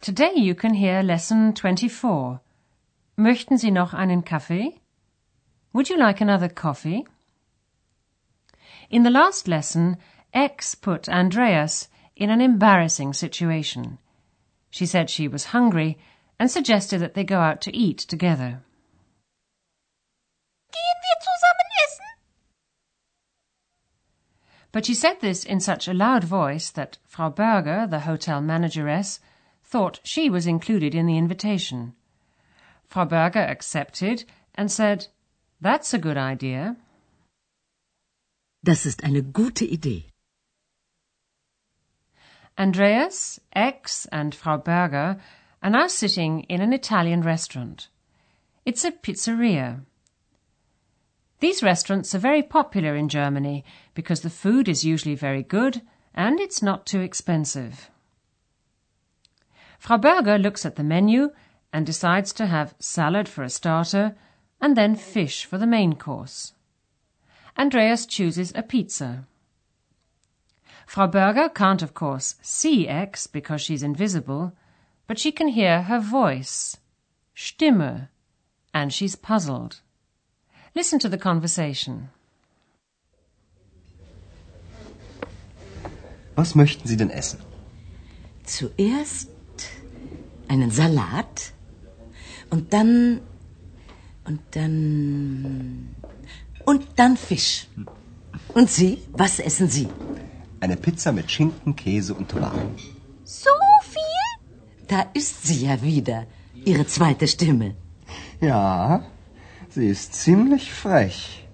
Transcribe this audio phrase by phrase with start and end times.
[0.00, 2.40] Today you can hear lesson 24.
[3.18, 4.80] Möchten Sie noch einen Kaffee?
[5.72, 7.04] Would you like another coffee?
[8.90, 9.96] In the last lesson,
[10.32, 13.98] Ex put Andreas in an embarrassing situation.
[14.70, 15.98] She said she was hungry
[16.38, 18.62] and suggested that they go out to eat together.
[20.72, 22.06] Gehen wir zusammen essen?
[24.72, 29.20] But she said this in such a loud voice that Frau Berger, the hotel manageress,
[29.76, 31.92] thought she was included in the invitation.
[32.88, 34.24] Frau Berger accepted
[34.54, 35.08] and said,
[35.60, 36.76] That's a good idea.
[38.64, 40.06] Das ist eine gute Idee.
[42.56, 45.20] Andreas, Ex, and Frau Berger
[45.62, 47.88] are now sitting in an Italian restaurant.
[48.64, 49.82] It's a pizzeria.
[51.40, 55.82] These restaurants are very popular in Germany because the food is usually very good
[56.14, 57.90] and it's not too expensive.
[59.78, 61.30] Frau Berger looks at the menu
[61.72, 64.16] and decides to have salad for a starter
[64.60, 66.52] and then fish for the main course.
[67.58, 69.26] Andreas chooses a pizza.
[70.86, 74.52] Frau Berger can't, of course, see Ex because she's invisible,
[75.06, 76.76] but she can hear her voice,
[77.34, 78.08] Stimme,
[78.72, 79.80] and she's puzzled.
[80.74, 82.10] Listen to the conversation.
[86.36, 87.40] Was möchten Sie denn essen?
[88.44, 89.28] Zuerst
[90.48, 91.52] einen Salat
[92.50, 93.20] und dann
[94.24, 95.94] und dann
[96.64, 97.68] und dann Fisch.
[98.54, 99.88] Und Sie, was essen Sie?
[100.60, 102.76] Eine Pizza mit Schinken, Käse und Tomaten.
[103.24, 103.50] So
[103.82, 104.86] viel?
[104.88, 106.26] Da ist sie ja wieder,
[106.64, 107.76] Ihre zweite Stimme.
[108.40, 109.04] Ja,
[109.68, 111.46] sie ist ziemlich frech.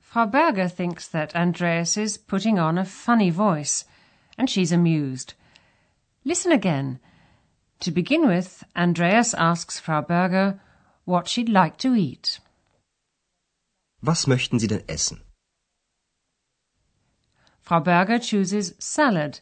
[0.00, 3.84] Frau Berger thinks that Andreas is putting on a funny voice,
[4.36, 5.34] and she's amused.
[6.24, 7.00] Listen again.
[7.80, 10.60] To begin with, Andreas asks Frau Berger
[11.04, 12.40] what she'd like to eat.
[14.02, 15.20] Was möchten Sie denn essen?
[17.60, 19.40] Frau Berger chooses salad,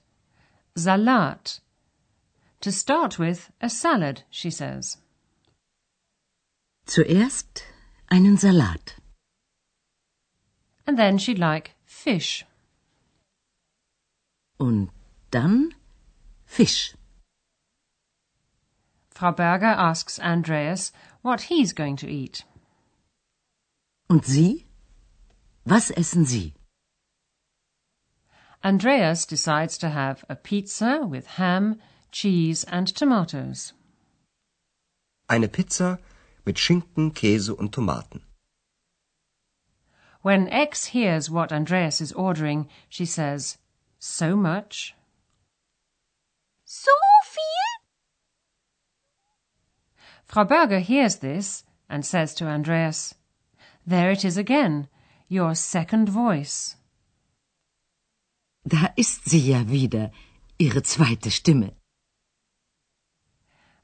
[0.76, 1.60] Salat.
[2.60, 4.97] To start with, a salad, she says.
[6.87, 7.62] Zuerst
[8.10, 8.97] einen Salat.
[10.87, 12.44] And then she'd like fish.
[14.59, 14.91] Und
[15.31, 15.75] dann
[16.52, 16.94] Fisch.
[19.08, 20.92] Frau Berger asks Andreas
[21.22, 22.44] what he's going to eat.
[24.10, 24.66] Und Sie?
[25.64, 26.52] Was essen Sie?
[28.62, 31.80] Andreas decides to have a pizza with ham,
[32.10, 33.72] cheese and tomatoes.
[35.30, 35.98] Eine Pizza
[36.44, 38.20] mit Schinken, Käse und Tomaten.
[40.20, 43.56] When Ex hears what Andreas is ordering, she says,
[43.98, 44.94] So much?
[46.74, 46.90] So
[47.26, 47.42] viel?
[50.26, 53.14] Frau Berger hears this and says to Andreas,
[53.86, 54.88] There it is again,
[55.28, 56.76] your second voice.
[58.66, 60.10] Da ist sie ja wieder,
[60.58, 61.72] Ihre zweite Stimme.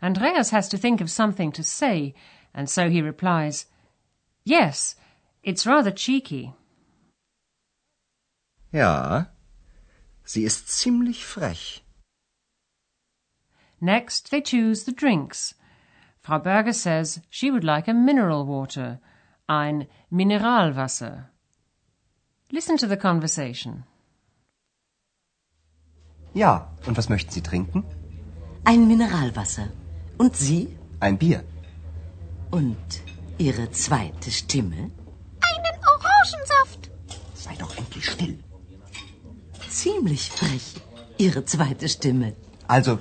[0.00, 2.14] Andreas has to think of something to say,
[2.54, 3.66] and so he replies,
[4.44, 4.94] Yes,
[5.42, 6.54] it's rather cheeky.
[8.72, 9.26] Ja,
[10.24, 11.82] sie ist ziemlich frech.
[13.80, 15.54] Next, they choose the drinks.
[16.28, 19.00] Frau Berger says she would like a mineral water,
[19.48, 21.30] ein Mineralwasser.
[22.52, 23.84] Listen to the conversation.
[26.34, 27.82] Ja, und was möchten Sie trinken?
[28.66, 29.68] Ein Mineralwasser.
[30.18, 30.76] Und Sie?
[31.00, 31.44] Ein Bier.
[32.50, 33.00] Und
[33.38, 34.90] Ihre zweite Stimme?
[35.50, 36.90] Einen Orangensaft.
[37.32, 38.38] Sei doch endlich still.
[39.70, 40.74] Ziemlich frech,
[41.16, 42.34] Ihre zweite Stimme.
[42.66, 42.98] Also,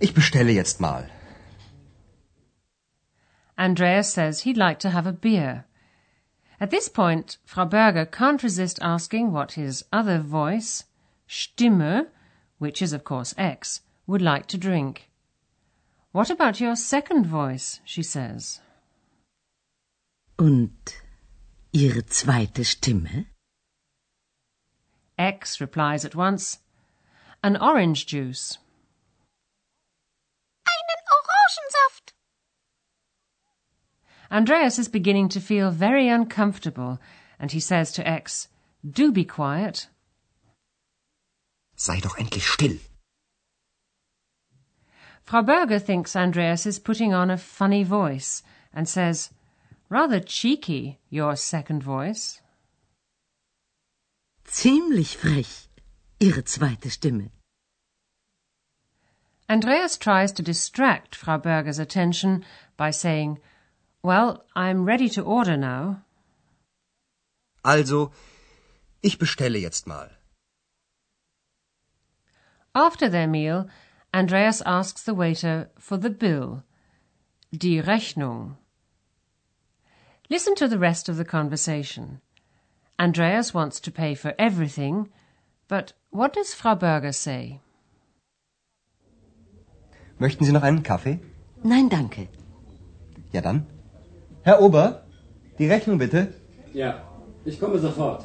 [0.00, 1.08] ich bestelle jetzt mal.
[3.62, 5.66] Andreas says he'd like to have a beer.
[6.58, 10.82] At this point, Frau Berger can't resist asking what his other voice,
[11.28, 12.08] Stimme,
[12.58, 15.10] which is of course Ex, would like to drink.
[16.10, 17.78] What about your second voice?
[17.84, 18.60] she says.
[20.36, 20.96] Und
[21.72, 23.26] Ihre zweite Stimme?
[25.16, 26.58] Ex replies at once,
[27.44, 28.58] An orange juice.
[30.66, 31.02] Einen
[34.32, 36.98] Andreas is beginning to feel very uncomfortable
[37.38, 38.48] and he says to Ex,
[38.88, 39.88] Do be quiet.
[41.76, 42.78] Sei doch endlich still.
[45.22, 48.42] Frau Berger thinks Andreas is putting on a funny voice
[48.72, 49.30] and says,
[49.90, 52.40] Rather cheeky, your second voice.
[54.48, 55.68] Ziemlich frech.
[56.20, 57.30] Ihre zweite Stimme.
[59.50, 62.44] Andreas tries to distract Frau Berger's attention
[62.78, 63.38] by saying,
[64.04, 66.02] Well, I'm ready to order now.
[67.64, 68.10] Also,
[69.00, 70.10] ich bestelle jetzt mal.
[72.74, 73.68] After their meal,
[74.12, 76.64] Andreas asks the waiter for the bill,
[77.56, 78.56] die Rechnung.
[80.28, 82.20] Listen to the rest of the conversation.
[82.98, 85.10] Andreas wants to pay for everything,
[85.68, 87.60] but what does Frau Berger say?
[90.18, 91.20] Möchten Sie noch einen Kaffee?
[91.62, 92.28] Nein, danke.
[93.32, 93.66] Ja dann.
[94.44, 95.02] Herr Ober,
[95.58, 96.34] die Rechnung bitte.
[96.74, 97.02] Ja,
[97.44, 98.24] ich komme sofort.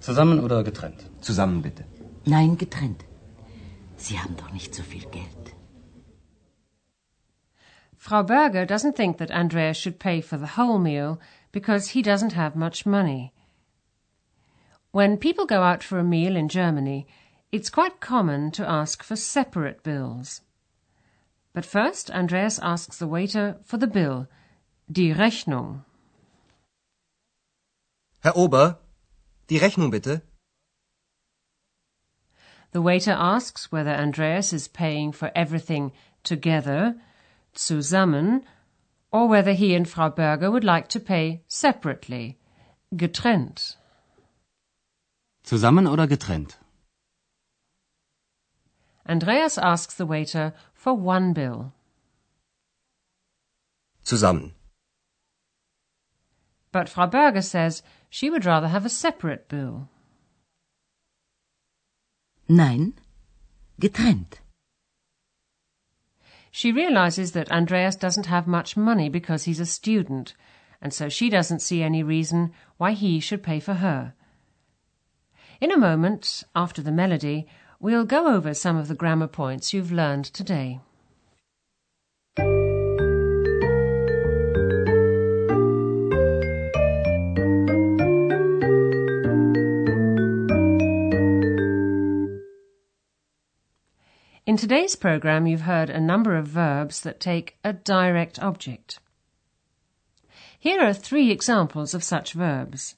[0.00, 1.04] Zusammen oder getrennt?
[1.20, 1.84] Zusammen bitte.
[2.24, 3.04] Nein, getrennt.
[3.96, 5.54] Sie haben doch nicht so viel Geld.
[7.98, 11.18] Frau Berger doesn't think that Andreas should pay for the whole meal
[11.52, 13.32] because he doesn't have much money.
[14.92, 17.06] When people go out for a meal in Germany,
[17.52, 20.40] it's quite common to ask for separate bills.
[21.52, 24.28] But first, Andreas asks the waiter for the bill,
[24.90, 25.84] die Rechnung.
[28.20, 28.78] Herr Ober,
[29.48, 30.22] die Rechnung bitte.
[32.72, 35.92] The waiter asks whether Andreas is paying for everything
[36.22, 36.94] together,
[37.54, 38.44] zusammen,
[39.10, 42.38] or whether he and Frau Berger would like to pay separately,
[42.94, 43.74] getrennt.
[45.42, 46.58] Zusammen oder getrennt?
[49.08, 51.74] Andreas asks the waiter for one bill.
[54.02, 54.52] Zusammen.
[56.72, 59.90] But Frau Berger says she would rather have a separate bill.
[62.48, 62.94] Nein,
[63.78, 64.40] getrennt.
[66.50, 70.34] She realizes that Andreas doesn't have much money because he's a student,
[70.80, 74.14] and so she doesn't see any reason why he should pay for her.
[75.60, 77.46] In a moment, after the melody,
[77.80, 80.78] we'll go over some of the grammar points you've learned today.
[94.46, 98.98] In today's program, you've heard a number of verbs that take a direct object.
[100.58, 102.96] Here are three examples of such verbs.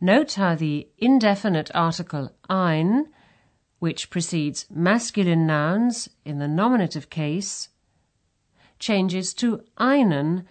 [0.00, 3.08] Note how the indefinite article ein,
[3.78, 7.68] which precedes masculine nouns in the nominative case,
[8.78, 10.46] changes to einen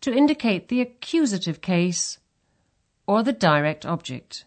[0.00, 2.18] to indicate the accusative case
[3.06, 4.44] or the direct object.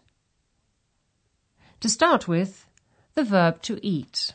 [1.80, 2.66] To start with,
[3.14, 4.34] the verb to eat.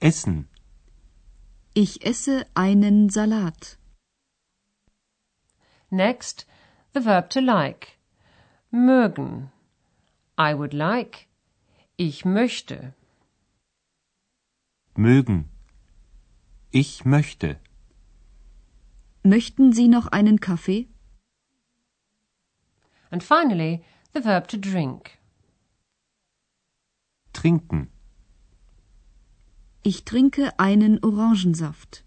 [0.00, 0.48] Essen.
[1.74, 3.76] Ich esse einen Salat.
[5.90, 6.44] Next,
[6.92, 7.98] the verb to like.
[8.72, 9.50] Mögen.
[10.38, 11.28] I would like.
[11.96, 12.94] Ich möchte.
[14.94, 15.50] Mögen.
[16.70, 17.60] Ich möchte.
[19.22, 20.88] Möchten Sie noch einen Kaffee?
[23.10, 23.84] And finally,
[24.14, 25.18] the verb to drink.
[27.34, 27.90] Trinken.
[29.82, 32.04] Ich trinke einen Orangensaft.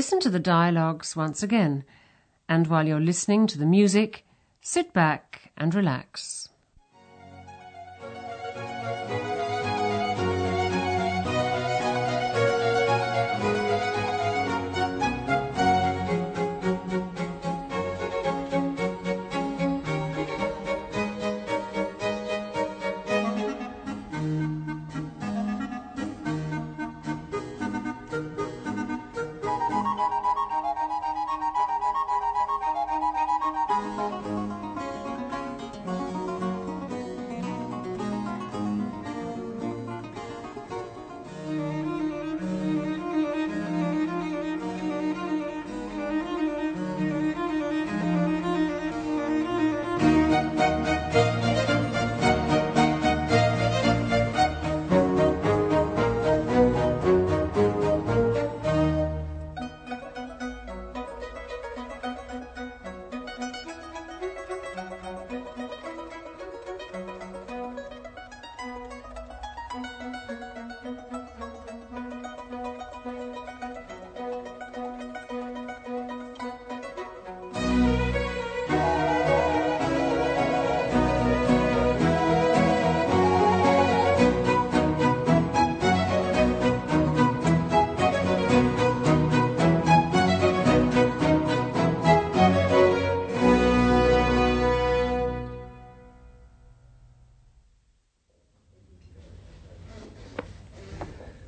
[0.00, 1.84] Listen to the dialogues once again,
[2.48, 4.24] and while you're listening to the music,
[4.62, 6.48] sit back and relax.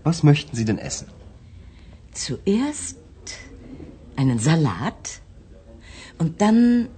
[0.04, 1.08] Was möchten Sie denn essen?
[2.12, 2.98] Zuerst
[4.16, 5.20] einen Salat
[6.18, 6.88] und dann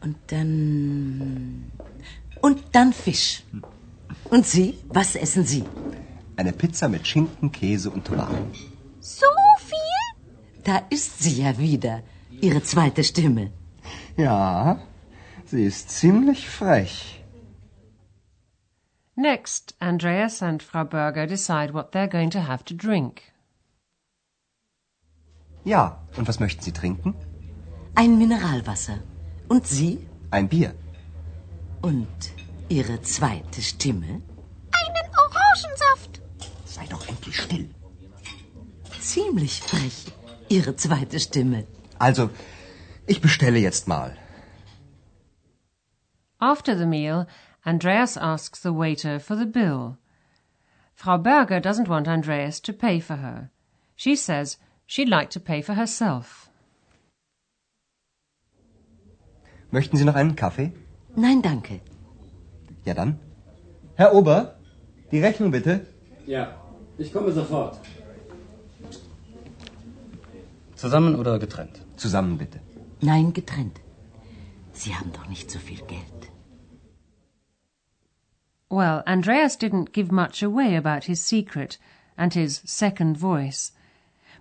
[0.00, 1.72] und dann
[2.40, 3.42] und dann Fisch.
[4.24, 5.64] Und Sie, was essen Sie?
[6.36, 8.50] Eine Pizza mit Schinken, Käse und Tomaten.
[9.00, 9.26] So
[9.58, 10.62] viel?
[10.64, 12.02] Da ist sie ja wieder,
[12.40, 13.52] Ihre zweite Stimme.
[14.16, 14.80] Ja,
[15.46, 17.19] sie ist ziemlich frech.
[19.20, 23.32] Next, Andreas and Frau Berger decide what they're going to have to drink.
[25.62, 27.14] Ja, und was möchten Sie trinken?
[27.94, 29.02] Ein Mineralwasser.
[29.48, 30.08] Und Sie?
[30.30, 30.74] Ein Bier.
[31.82, 32.32] Und
[32.70, 34.22] Ihre zweite Stimme?
[34.80, 36.22] Einen Orangensaft.
[36.64, 37.68] Sei doch endlich still.
[39.00, 40.06] Ziemlich frech,
[40.48, 41.66] Ihre zweite Stimme.
[41.98, 42.30] Also,
[43.06, 44.16] ich bestelle jetzt mal.
[46.38, 47.26] After the meal,
[47.66, 49.98] Andreas asks the waiter for the bill.
[50.94, 53.50] Frau Berger doesn't want Andreas to pay for her.
[53.96, 56.50] She says she'd like to pay for herself.
[59.70, 60.72] Möchten Sie noch einen Kaffee?
[61.16, 61.80] Nein, danke.
[62.84, 63.18] Ja dann.
[63.94, 64.56] Herr Ober,
[65.12, 65.86] die Rechnung bitte.
[66.26, 66.54] Ja,
[66.98, 67.78] ich komme sofort.
[70.76, 71.82] Zusammen oder getrennt?
[71.96, 72.60] Zusammen bitte.
[73.02, 73.80] Nein, getrennt.
[74.72, 76.30] Sie haben doch nicht so viel Geld.
[78.70, 81.76] Well, Andreas didn't give much away about his secret
[82.16, 83.72] and his second voice,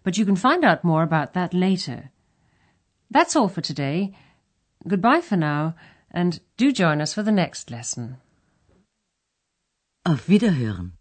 [0.04, 2.12] but you can find out more about that later.
[3.10, 4.14] That's all for today.
[4.88, 5.74] Goodbye for now,
[6.12, 8.18] and do join us for the next lesson.
[10.06, 10.92] Auf Wiederhören.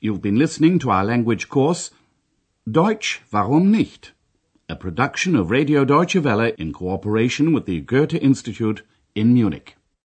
[0.00, 1.90] You've been listening to our language course
[2.70, 4.12] Deutsch, warum nicht?
[4.68, 8.82] A production of Radio Deutsche Welle in cooperation with the Goethe Institute
[9.16, 9.77] in Munich.